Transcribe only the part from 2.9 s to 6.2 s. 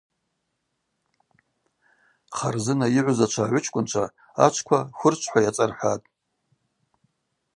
йыгӏвзачва агӏвычкӏвынчва ачвква хвырчвхӏва йацӏархӏвахтӏ.